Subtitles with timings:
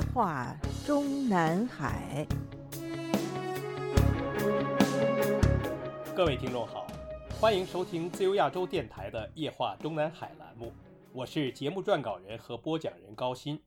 [0.00, 2.26] 夜话中南海。
[6.16, 6.86] 各位听众好，
[7.38, 10.72] 欢迎收听自由亚洲电台的《夜话中南海》栏目，
[11.12, 13.60] 我是节目撰稿人和播讲人高鑫。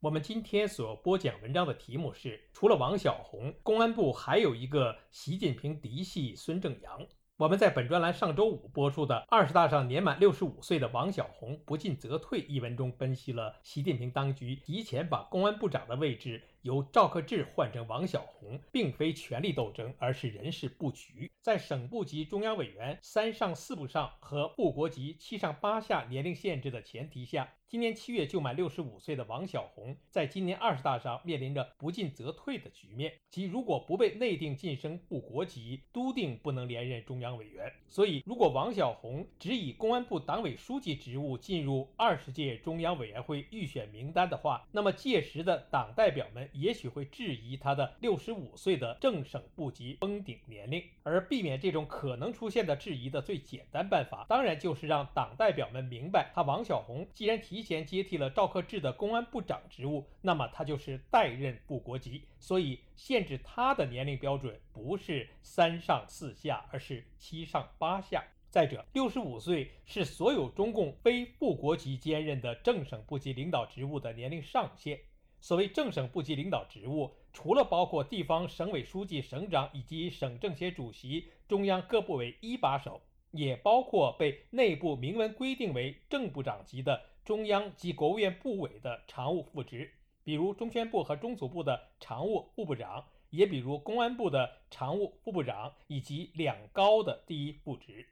[0.00, 7.00] 我们今天所播讲文章的题目是：除了王小红，公安部还有一个习近平嫡系孙正阳。
[7.38, 16.42] 我们在本专栏上周五播出的“二十大上年满六十五岁的王小红不进则退”一文中分析了习近平当局提前把公安部长的位置。
[16.62, 21.30] 由赵克志换成王小红，并非权力斗争，而是人事布局。
[21.40, 37.72] 在省部级中央委员三上四不上和部国级七上八下年龄限制的前提下，今年七月就满六十五岁的王小红，在今年二十大上面临着不进则退的局面，即如果不被内定晋升部国级，都定不能连任中央委员。
[37.88, 46.48] 所以，如果王小红只以公安部党委书记职务进入二十届中央委员会预选名单的话，那么届时的党代表们。
[46.52, 68.24] 也许会质疑他的六十五岁的正省部级封顶年龄，而避免这种可能出现的质疑的最简单办法，当然就是让党代表们明白，他王小红既然提前接替了赵克志的公安部长职务，那么他就是代任部国级，所以限制他的年龄标准不是三上四下，而是七上八下。
[68.50, 75.00] 再者，六十五岁是所有中共非部国级兼任的正省部级领导职务的年龄上限。
[75.42, 98.06] 所谓正省部级领导职务，除了包括地方省委书记、省长以及省政协主席、中央各部委一把手，也包括被内部明文规定为正部长级的中央及国务院部委的常务副职，比如中宣部和中组部的常务副部长，也比如公安部的常务副部长以及两高的第一副职。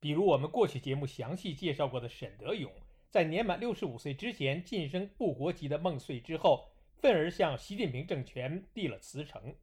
[0.00, 2.72] 比如我们过去节目详细介绍过的沈德勇。
[3.14, 9.54] 在年满六十五岁之前晋升部国级的孟遂之后，愤而向习近平政权递了辞呈。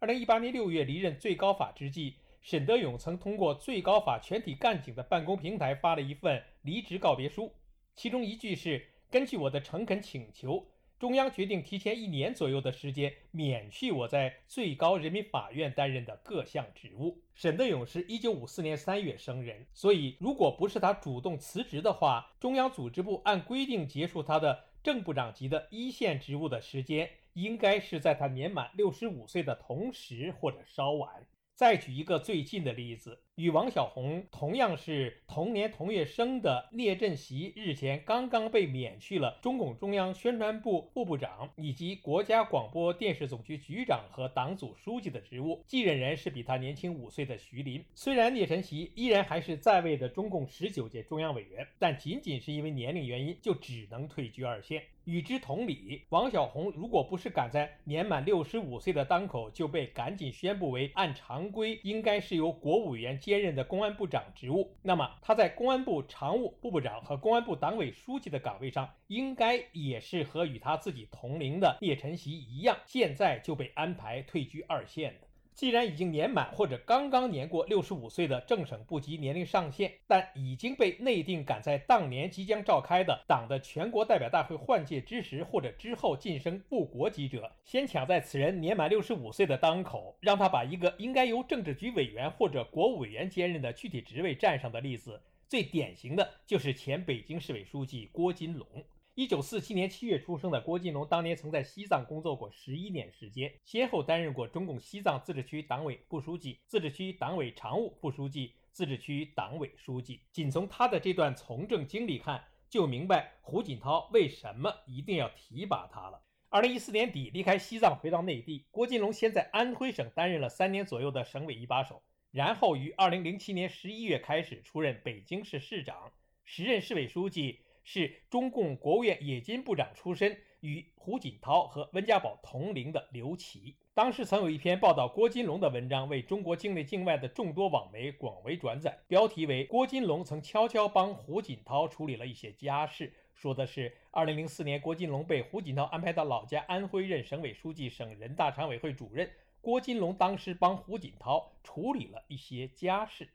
[0.00, 7.52] 二零一八年六月离任最高法之际，沈德勇曾通过最高法全体干警的办公平台发了一份离职告别书，
[7.94, 10.66] 其中一句是：“根据我的诚恳请求。”
[10.98, 17.18] 中央决定提前一年左右的时间免去我在最高人民法院担任的各项职务。
[17.34, 31.26] 沈德勇是一九五四年三月生人，所以如果不是他主动辞职的话，中央组织部按规定结束他的正部长级的一线职务的时间，应该是在他年满六十五岁的同时或者稍晚。
[31.56, 47.82] 再举一个最近的例子，与王小红同样是同年同月生的聂振习，日前刚刚被免去了中共中央宣传部副部长以及国家广播电视总局局长和党组书记的职务，继任人是比他年轻五岁的徐林。
[47.94, 54.82] 虽然聂晨曦依然还是在位的中共十九届中央委员，但仅仅是因为年龄原因，就只能退居二线。
[55.06, 75.25] 与之同理，王小红如果不是赶在年满六十五岁的当口就被赶紧宣布为按常规应该是由国务委员兼任的公安部长职务，那么他在公安部常务部部长和公安部党委书记的岗位上，应该也是和与他自己同龄的聂晨曦一样，现在就被安排退居二线的。
[75.56, 95.18] 既然已经年满或者刚刚年过六十五岁的正省部级年龄上限，但已经被内定赶在当年即将召开的党的全国代表大会换届之时或者之后晋升部国级者，先抢在此人年满六十五岁的当口，让他把一个应该由政治局委员或者国务委员兼任的具体职位占上的例子，
[95.48, 98.66] 最典型的就是前北京市委书记郭金龙。
[99.16, 110.20] 一九四七年七月出生的郭金龙，当年曾在西藏工作过十一年时间，先后担任过中共西藏自治区党委副书记、自治区党委常务副书记、自治区党委书记。
[110.32, 116.20] 仅从他的这段从政经历看，就明白胡锦涛为什么一定要提拔他了。
[116.50, 126.12] 二零一四年底离开西藏回到内地，郭金龙先在安徽省担任了三年左右的省委一把手，然后于二零零七年十一月开始出任北京市市长，
[126.44, 127.60] 时任市委书记。
[127.88, 149.30] 是中共国务院冶金部长出身，与胡锦涛和温家宝同龄的刘奇，当时曾有一篇报道郭金龙的文章，为中国境内境外的众多网媒广为转载，标题为《郭金龙曾悄悄帮胡锦涛处理了一些家事》，说的是2004年郭金龙被胡锦涛安排到老家安徽任省委书记、省人大常委会主任，
[149.60, 153.28] 郭金龙当时帮胡锦涛处理了一些家事。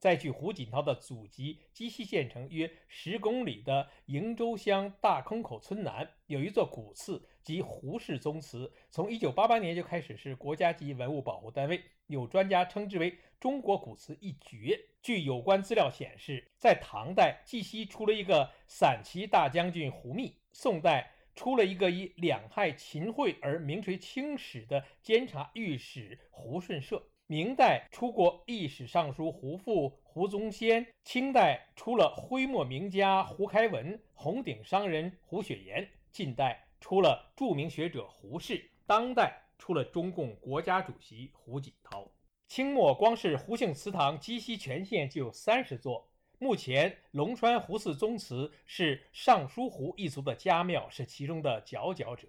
[0.00, 8.72] 在距胡锦涛的祖籍鸡西县城约十公里的瀛洲乡大坑口村南，有一座古祠，即胡氏宗祠。
[8.88, 14.80] 从1988年就开始是国家级文物保护单位，有专家称之为“中国古祠一绝”。
[15.02, 27.02] 据有关资料显示，在唐代，鸡西出了一个散骑大将军胡密；宋代，出了一个以两害秦桧而名垂青史的监察御史胡顺社。
[27.30, 42.04] 明代出过历史尚书胡复、胡宗宪，清代出了徽墨名家胡开文、红顶商人胡雪岩，近代出了著名学者胡适，当代出了中共国家主席胡锦涛。
[42.48, 46.10] 清末光是胡姓祠堂，鸡西全县就有三十座。
[46.40, 52.26] 目前龙川胡氏宗祠是尚书胡一族的家庙，是其中的佼佼者。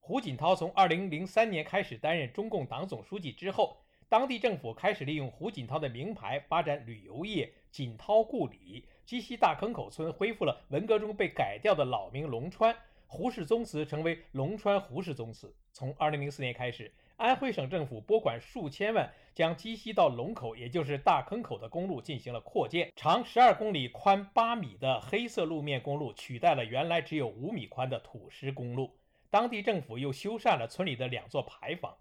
[0.00, 3.80] 胡锦涛从二零零三年开始担任中共党总书记之后。
[4.14, 12.72] 当地政府开始利用胡锦涛的名牌发展旅游业，锦涛故里鸡西大坑口村恢复了文革中被改掉的老名龙川，
[13.08, 15.52] 胡氏宗祠成为龙川胡氏宗祠。
[15.72, 28.92] 从2004年开始，安徽省政府拨款数千万，将鸡西到龙口，也就是大坑口的公路进行了扩建，长12公里、宽8米的黑色路面公路取代了原来只有5米宽的土石公路。
[29.28, 31.92] 当地政府又修缮了村里的两座牌坊。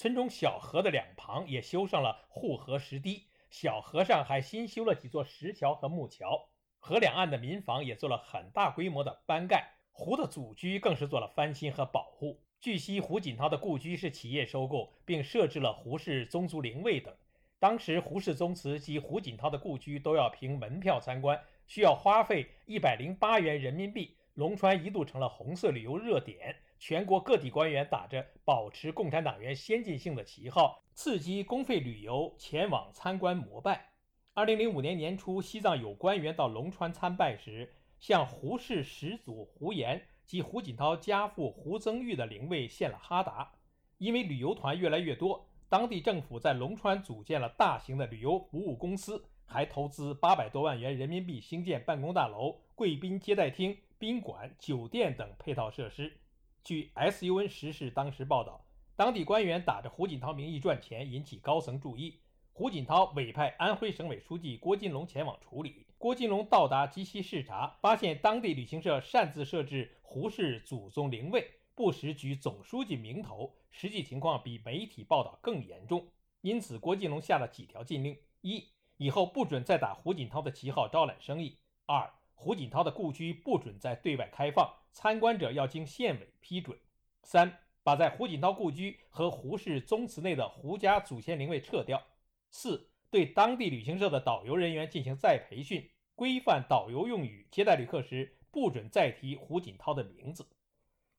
[0.00, 6.48] 村中小河的两旁也修上了护河石堤，小河上还新修了几座石桥和木桥，
[6.78, 12.40] 河两岸的民房也做了很大规模的翻盖，湖的祖居更是做了翻新和保护。
[12.62, 17.14] 据悉，胡锦涛的故居是企业收购，并设置了胡氏宗族灵位等。
[17.58, 24.16] 当时，胡氏宗祠及胡锦涛的故居都要凭门票参观，需要花费一百零八元人民币。
[24.32, 26.56] 龙川一度成了红色旅游热点。
[26.80, 33.92] 全国各地官员打着保持共产党员先进性的旗号，刺激公费旅游前往参观膜拜。
[34.32, 43.52] 二零零五年年初，西藏有官员到龙川参拜时，向胡氏始祖胡延及胡锦涛家父胡增玉的灵位献了哈达。
[43.98, 56.16] 因为旅游团越来越多，当地政府在龙川组建了大型的旅游服务公司，还投资八百多万元人民币兴建办公大楼、贵宾接待厅、宾馆、酒店等配套设施。
[56.62, 58.64] 据 SUN 时事当时报道，
[58.96, 62.20] 当地官员打着胡锦涛名义赚钱，引起高层注意。
[62.52, 65.86] 胡锦涛委派安徽省委书记郭金龙前往处理。
[65.96, 76.06] 郭金龙到达鸡西视察，发现当地旅行社擅自设置胡氏祖宗灵位，不时举总书记名头，实际情况比媒体报道更严重。
[76.42, 78.68] 因此，郭金龙下了几条禁令：一、
[78.98, 84.74] 以后不准再打胡锦涛的旗号招揽生意；二、胡锦涛的故居不准再对外开放。
[84.92, 86.78] 参观者要经县委批准。
[87.22, 92.02] 三、把在胡锦涛故居和胡氏宗祠内的胡家祖先灵位撤掉。
[92.50, 100.48] 四、对当地旅行社的导游人员进行再培训，规范导游用语，接待旅客时不准再提胡锦涛的名字。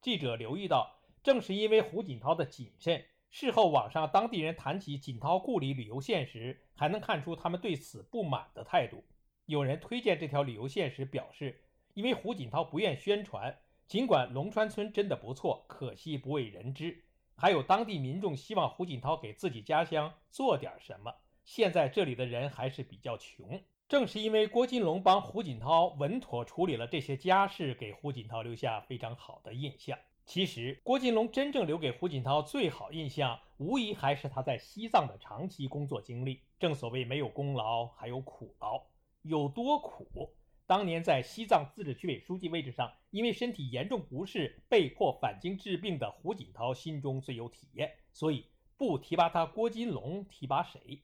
[0.01, 9.03] 记者留意到，正是因为胡锦涛的谨慎，事后网上当地人谈起锦涛故里旅游线时，还能看出他们对此不满的态度。
[9.51, 11.61] 有人推荐这条旅游线时表示。
[11.93, 13.53] 因为胡锦涛不愿宣传，
[13.85, 17.03] 尽管龙川村真的不错，可惜不为人知。
[17.35, 21.13] 还有当地民众希望胡锦涛给自己家乡做点什么。
[21.43, 29.99] 现在这里的人还是比较穷，正是因为郭金龙帮胡锦涛稳妥处理了这些家事，给胡锦涛留下非常好的印象。
[30.25, 36.39] 其实，郭金龙真正留给胡锦涛最好印象，无疑还是他在西藏的长期工作经历。
[36.57, 38.81] 正所谓没有功劳，还有苦劳，
[39.23, 40.33] 有多苦？
[40.65, 48.45] 当年在西藏自治区委书记位置上，因为身体严重不适被迫返京治病的胡锦涛心中最有体验，所以
[48.77, 51.03] 不提拔他郭金龙，提拔谁？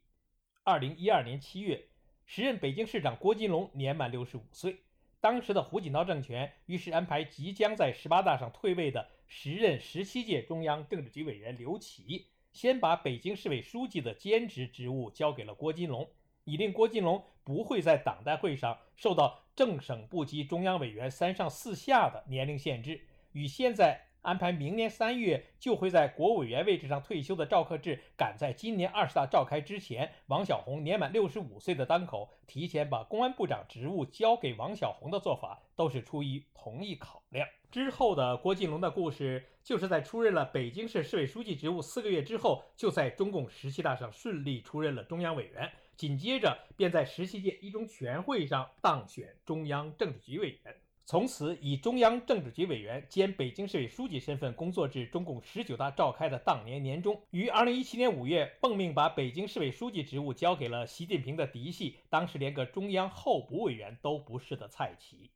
[0.64, 1.90] 二零一二年七月，
[2.26, 4.78] 时任北京市长郭金龙年满六十五岁，
[5.20, 16.10] 当时的胡锦涛政权于是安排即将在十八大上退位的时任十七届中央政治局委员刘奇，先把北京市委书记的兼职职务交给了郭金龙。
[16.48, 23.02] 以令郭金龙不会在党代会上受到正省部级中央委员三上四下的年龄限制，
[23.34, 37.46] 与现在安排明年三月就会在国委员位置上退休的赵克志赶在今年二十大召开之前，王小红年满六十五岁的当口提前把公安部长职务交给王小红的做法，都是出于同一考量。
[37.70, 45.70] 之后的郭金龙的故事，就是在出任了北京市市委书记职务四个月之后，就在中共十七大上顺利出任了中央委员。
[45.98, 50.76] 紧接着，便在十七届一中全会上当选中央政治局委员，
[51.06, 57.20] 从此以中央政治局委员兼北京市委书记身份工作至中共十九大召开的当年年中。
[57.32, 65.32] 于二零一七年五月，奉命把北京市委书记职务交给了习近平的嫡系，当时连个中央候补委员都不是的蔡奇。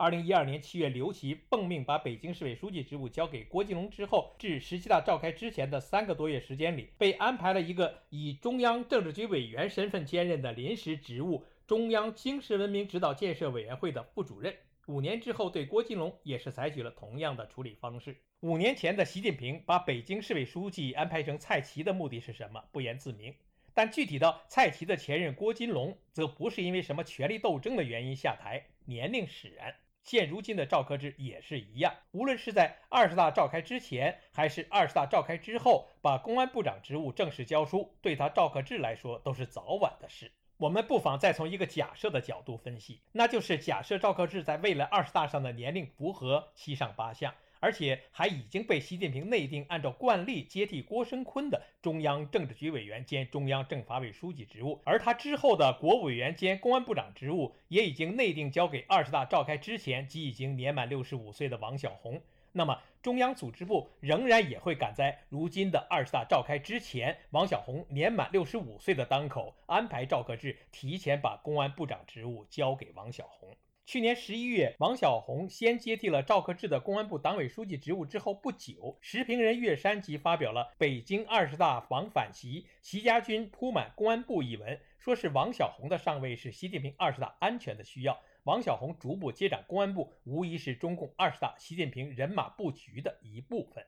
[0.00, 14.56] 二零一二年七月，刘奇奉命把北京市委书记职务交给郭金龙之后，至十七大召开之前的三个多月时间里，被安排了一个以中央政治局委员身份兼任的临时职务——中央精神文明指导建设委员会的副主任。
[14.86, 18.16] 五年之后，对郭金龙也是采取了同样的处理方式。
[18.40, 22.64] 五年前的习近平把北京市委书记安排成蔡奇的目的是什么？
[22.72, 23.34] 不言自明。
[23.74, 29.74] 但具体到蔡奇的前任郭金龙，则不是因为什么权力斗争的原因下台，年龄使然。
[30.02, 40.32] 现如今的赵克志也是一样，无论是在二十大召开之前，还是二十大召开之后，把公安部长职务正式交出，对他赵克志来说都是早晚的事。
[40.56, 62.20] 我们不妨再从一个假设的角度分析，那就是假设赵克志在未来二十大上的年龄符合七上八下，而且还已经被习近平内定按照惯例接替郭声琨的中央政治局委员兼中央政法委书记职务，而他之后的国务委员兼公安部长职务也已经内定交给二十大召开之前即已经年满六十五岁的王小红。
[62.52, 73.54] 那么，中央组织部仍然也会赶在如今的二十大召开之前，王小红年满六十五岁的当口，安排赵克志提前把公安部长职务交给王小红。
[73.90, 88.16] 去年十一月，王小红先接替了赵克志的公安部党委书记职务之后不久，时评人岳山即发表了《北京二十大防反习，习家军铺满公安部》一文，说是王小红的上位是习近平二十大安全的需要。
[88.44, 93.84] 王小红逐步接掌公安部，无疑是中共二十大习近平人马布局的一部分。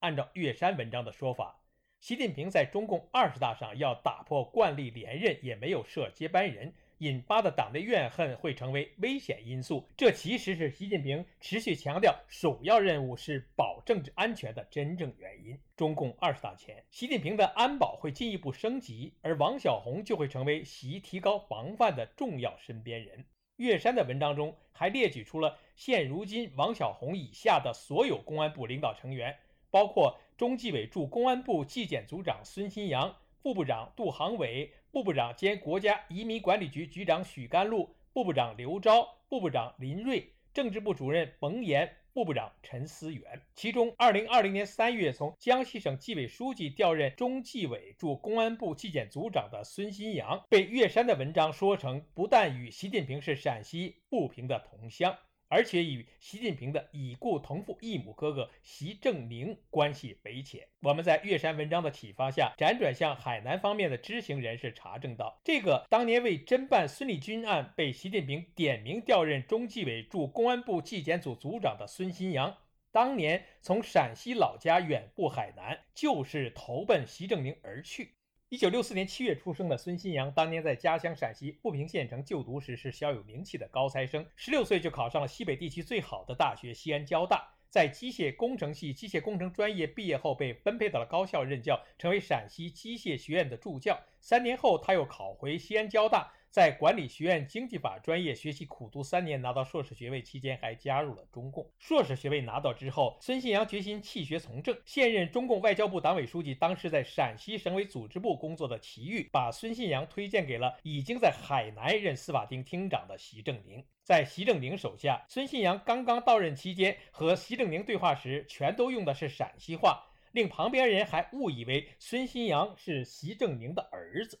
[0.00, 1.60] 按照岳山文章的说法，
[2.00, 9.88] 习近平在中共二十大上要打破惯例连任，也没有设接班人，引发的党内怨恨会成为危险因素。
[9.96, 15.58] 这其实是习近平持续强调首要任务是保政治安全的真正原因。
[15.76, 23.24] 中共二十大前，习近平的安保会进一步升级，而王小红就会成为习提高防范的重要身边人。
[23.56, 29.36] 岳山的文章中还列举出了现如今王小红以下的所有公安部领导成员，
[29.70, 41.94] 包括中纪委驻公安部纪检组长孙新阳、副部长杜航伟、部部长兼国家移民管理局局长许甘露、部部长刘钊、部部长林瑞、政治部主任冯岩。
[42.14, 55.16] 部部长陈思源，其中，二零二零年三月从江西省纪委书记调任中纪委驻公安部纪检组长的孙新阳，被岳山的文章说成不但与习近平是陕西富平的同乡。
[55.48, 60.68] 而且与习近平的已故同父异母哥哥习正宁关系匪浅。
[60.80, 72.56] 我们在岳山文章的启发下，辗转向海南方面的知情人士查证到，这个当年为侦办孙立军案被习近平点名调任中纪委驻公安部纪检组组长的孙新阳，
[72.92, 78.17] 当年从陕西老家远赴海南，就是投奔习正宁而去。
[78.50, 94.00] 一九六四年七月出生的孙新阳，当年在家乡陕西富平县城就读时是小有名气的高材生，十六岁就考上了西北地区最好的大学西安交大，在机械工程系机械工程专业毕业后，被分配到了高校任教，成为陕西机械学院的助教。
[94.18, 96.32] 三年后，他又考回西安交大。
[96.50, 101.70] 在管理学院经济法专业学习苦读三年，拿到硕士学位期间，还加入了中共。
[101.78, 104.76] 硕士学位拿到之后，孙新阳决心弃学从政。
[104.86, 113.84] 现任中共外交部党委书记、当时在陕西省委组织部工作的齐豫，把孙新阳推荐给了已经在海南任司法厅厅长的习正宁。
[114.02, 120.02] 在习正宁手下，孙新阳刚刚到任期间，和习正宁对话时，全都用的是陕西话，
[120.32, 124.40] 令旁边人还误以为孙新阳是习正宁的儿子。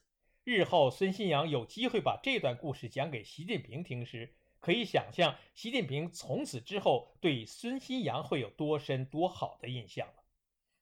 [0.50, 10.14] 日后，孙新阳有机会把这段故事讲给习近平听时，可以想象习近平从此之后对孙新阳会有多深多好的印象了。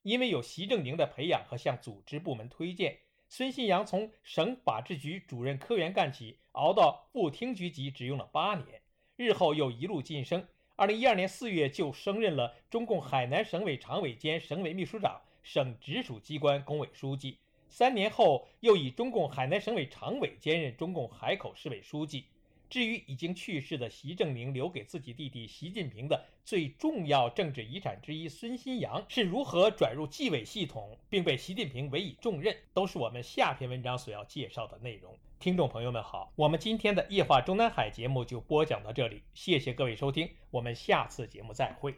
[0.03, 2.97] 因为有习正宁的培养和向组织部门推荐，
[3.29, 8.81] 孙新阳从省法制局主任科员干起，熬到副厅局级，只用了八年。
[9.17, 10.47] 日后又一路晋升，
[10.77, 17.41] 二零一二年四月就升任了中共海南省委常委兼省委秘书长、省直属机关工委书记。
[17.69, 22.25] 三年后，又以中共海南省委常委兼任中共海口市委书记。
[22.69, 35.17] 至于已经去世的习正明留给自己弟弟习近平的最重要政治遗产之一，孙新阳是如何转入纪委系统，并被习近平委以重任，都是我们下篇文章所要介绍的内容。
[35.39, 41.95] 听众朋友们好，我们今天的夜话中南海节目就播讲到这里，谢谢各位收听，我们下次节目再会。